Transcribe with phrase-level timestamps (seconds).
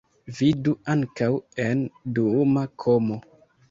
[0.37, 1.29] Vidu ankaŭ
[1.69, 1.87] en
[2.19, 3.25] duuma komo.